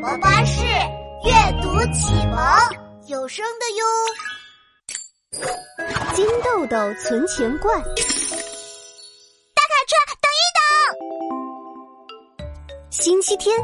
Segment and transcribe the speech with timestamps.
[0.00, 0.62] 宝宝巴士
[1.24, 2.38] 阅读启蒙
[3.06, 3.84] 有声的哟。
[6.14, 7.84] 金豆豆存钱罐，大
[9.68, 10.64] 卡车等一等。
[12.90, 13.54] 星期天，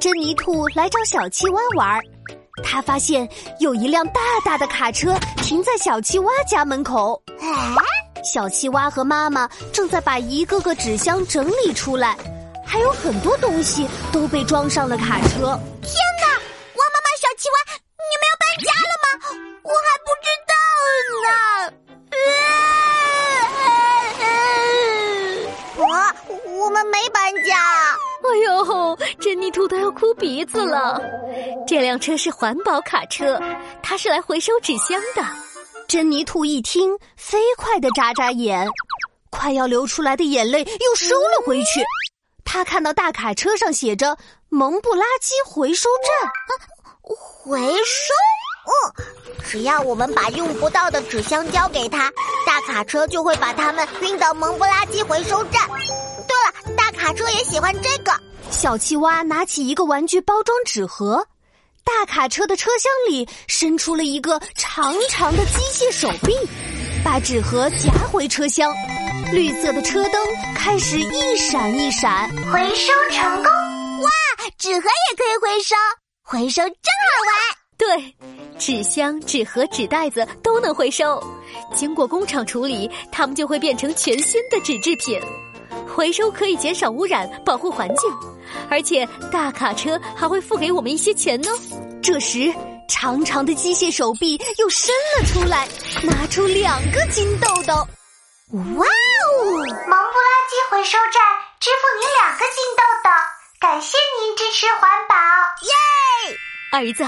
[0.00, 2.00] 珍妮兔来找小青蛙玩，
[2.64, 3.28] 他发现
[3.60, 7.22] 有一辆大大的卡车停在小青蛙家门口。
[7.38, 7.46] 哎，
[8.24, 12.16] 小青蛙和妈妈正在把一个个纸箱整理出来。
[12.68, 15.58] 还有很多东西都被装上了卡车。
[15.82, 16.28] 天哪！
[16.76, 17.56] 汪妈妈、小青蛙，
[17.96, 19.06] 你们要搬家了吗？
[19.62, 20.52] 我还不知道
[21.24, 21.28] 呢。
[25.78, 25.82] 我
[26.64, 27.56] 我们没搬家。
[28.20, 31.00] 哎呦，珍妮兔都要哭鼻子了。
[31.66, 33.40] 这辆车是环保卡车，
[33.82, 35.24] 它是来回收纸箱的。
[35.88, 38.68] 珍妮兔一听，飞快的眨眨眼，
[39.30, 41.82] 快要流出来的眼泪又收了回去。
[42.50, 44.16] 他看到大卡车上写着
[44.48, 46.30] “蒙布拉基回收站”，
[47.02, 48.14] 回收。
[48.64, 48.72] 嗯，
[49.44, 52.10] 只要我们把用不到的纸箱交给他，
[52.46, 55.68] 大卡车就会把它们运到蒙布拉基回收站。
[56.26, 58.18] 对了，大卡车也喜欢这个。
[58.50, 61.26] 小青蛙拿起一个玩具包装纸盒，
[61.84, 66.34] 大卡车的车厢里伸出了一个长长的机械手臂，
[67.04, 68.74] 把纸盒夹回车厢。
[69.30, 70.12] 绿色的车灯
[70.54, 73.52] 开始一闪一闪，回收成功！
[74.00, 74.10] 哇，
[74.56, 75.76] 纸盒也可以回收，
[76.22, 76.72] 回收真
[77.04, 77.36] 好玩。
[77.76, 78.14] 对，
[78.58, 81.22] 纸箱、纸盒、纸袋子都能回收，
[81.74, 85.20] 经过工厂处理，它们就会变成全新的纸制品。
[85.94, 88.10] 回收可以减少污染，保护环境，
[88.70, 91.50] 而且大卡车还会付给我们一些钱呢。
[92.02, 92.50] 这时，
[92.88, 95.68] 长长的机械手臂又伸了出来，
[96.02, 97.74] 拿出两个金豆豆。
[98.78, 98.86] 哇！
[100.78, 101.20] 回收站
[101.58, 103.10] 支付您两个金豆豆，
[103.58, 105.16] 感谢您支持环保，
[105.66, 106.38] 耶！
[106.70, 107.04] 儿子，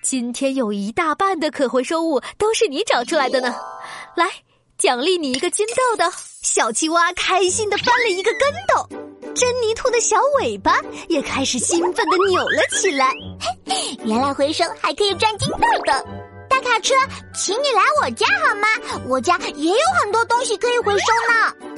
[0.00, 3.52] 今天有一大半的可回收物都是你找出来的呢，
[4.14, 4.30] 来，
[4.78, 6.08] 奖励你一个金豆豆。
[6.42, 8.88] 小青蛙开心的翻了一个跟斗，
[9.34, 13.12] 珍妮兔的小尾巴也开始兴奋的扭了起来。
[13.66, 15.92] 嘿， 原来回收还可以赚金豆豆。
[16.48, 16.94] 大卡车，
[17.34, 18.68] 请你来我家好吗？
[19.08, 21.69] 我家也有很多东西可以回收呢。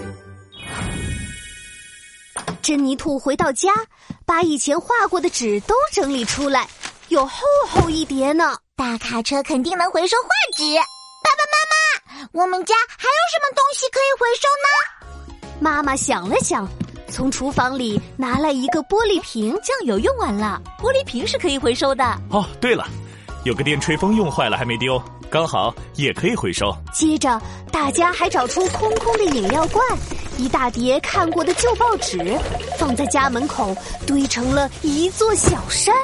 [2.62, 3.72] 珍妮兔回到家，
[4.24, 6.68] 把以前画过的纸都整理出来，
[7.08, 8.56] 有厚厚一叠呢。
[8.76, 10.64] 大卡车肯定能回收画纸。
[11.24, 15.58] 爸爸妈妈，我们家还有什么东西可以回收呢？
[15.60, 16.68] 妈妈想了想，
[17.10, 22.04] 从厨房里拿来一个玻璃瓶，酱油用完了，玻璃瓶是可以回收的。
[22.30, 22.86] 哦，对了。
[23.44, 26.72] 有个电吹风用坏了还没丢，刚好也可以回收。
[26.92, 29.84] 接着，大家还找出空空的饮料罐，
[30.38, 32.38] 一大叠看过的旧报纸，
[32.78, 33.76] 放在家门口
[34.06, 35.94] 堆成了一座小山。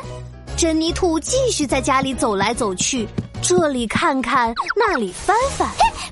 [0.57, 3.09] 珍妮兔继续在家里走来走去，
[3.41, 5.69] 这里看看，那里翻翻。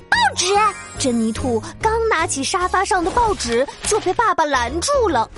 [0.09, 0.47] 报纸！
[0.99, 5.28] 珍妮兔刚拿起沙发上的报纸，就被爸爸拦住了。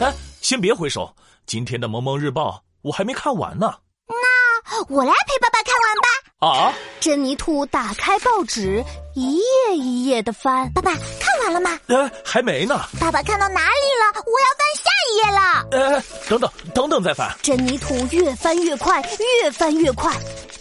[0.00, 1.14] 哎，先别回手，
[1.46, 2.50] 今天的《萌萌日报》
[2.82, 3.72] 我还没看完呢。
[4.08, 6.06] 那我来陪爸爸看完吧。
[6.38, 6.74] 啊！
[7.00, 10.70] 珍妮兔打开报纸，一页一页的翻。
[10.72, 11.78] 爸爸看完了吗？
[11.86, 12.80] 呃，还没呢。
[13.00, 14.22] 爸爸看到哪里了？
[14.26, 15.40] 我要翻下一页了。
[15.70, 17.32] 呃，等等，等等再翻。
[17.40, 19.00] 珍妮兔越翻越快，
[19.42, 20.12] 越翻越快，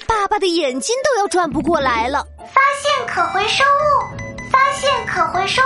[0.05, 2.23] 爸爸的眼睛都要转不过来了。
[2.37, 4.51] 发现可回收物！
[4.51, 5.65] 发现可回收物！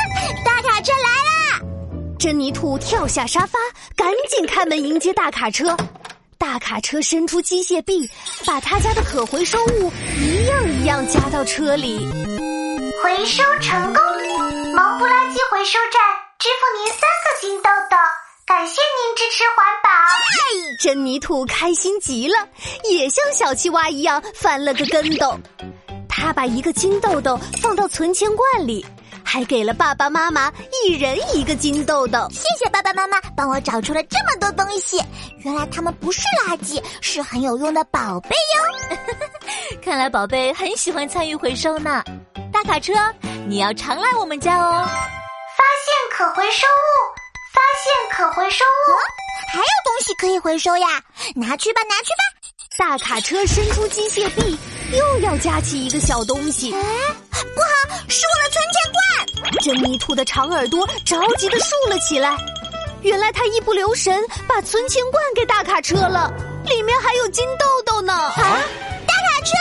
[0.44, 1.60] 大卡车来啦！
[2.18, 3.58] 珍妮兔跳下沙发，
[3.94, 5.76] 赶紧开门迎接大卡车。
[6.38, 8.08] 大卡车伸出机械臂，
[8.46, 12.08] 把他家的可回收物一样一样加到车里。
[13.02, 14.02] 回收成功，
[14.74, 16.02] 毛不拉几回收站
[16.36, 17.96] 支付您三个金豆豆，
[18.44, 19.88] 感谢您支持环保。
[20.80, 22.48] 珍妮兔开心极了，
[22.90, 25.38] 也像小青蛙一样翻了个跟斗。
[26.08, 28.84] 他把一个金豆豆放到存钱罐里。
[29.26, 30.52] 还给了爸爸妈妈
[30.84, 35.02] 一人一个金豆豆，谢谢爸爸妈妈帮我找出了这么多东西。
[35.38, 38.28] 原来他们不是垃圾，是很有用的宝贝
[38.90, 38.98] 哟。
[39.82, 42.04] 看来宝贝很喜欢参与回收呢。
[42.52, 42.92] 大卡车，
[43.46, 44.88] 你要常来我们家哦。
[45.56, 46.90] 发现可回收物，
[47.52, 48.96] 发现可回收物，
[49.52, 50.88] 还有东西可以回收呀！
[51.34, 52.24] 拿去吧，拿去吧。
[52.76, 54.58] 大卡车伸出机械臂，
[54.92, 56.72] 又要夹起一个小东西。
[56.74, 56.80] 哎，
[57.30, 59.62] 不好，是我的存钱罐！
[59.62, 62.36] 珍妮兔的长耳朵着急的竖了起来。
[63.02, 66.32] 原来他一不留神把存钱罐给大卡车了，
[66.64, 68.12] 里面还有金豆豆呢！
[68.12, 68.32] 啊！
[69.06, 69.52] 大卡车，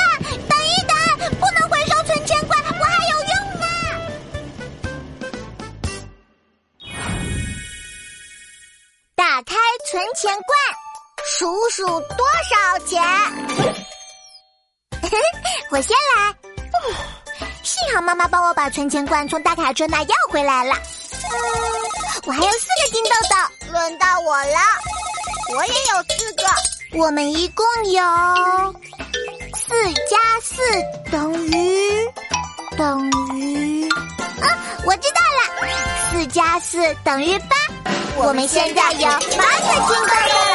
[11.69, 13.01] 数数多少钱？
[15.71, 16.36] 我先来。
[17.63, 20.75] 幸好妈妈帮我把存钱罐从大卡车那要回来了。
[22.25, 24.60] 我还有四个金豆豆，轮到我了。
[25.56, 26.44] 我也有四个，
[27.00, 28.01] 我们一共有
[29.56, 30.62] 四加四
[31.12, 32.06] 等于
[32.77, 33.89] 等于……
[33.89, 35.69] 啊，我知道了，
[36.12, 37.56] 四加四等于八。
[38.15, 39.21] 我们现在有八个
[39.88, 40.52] 金豆豆。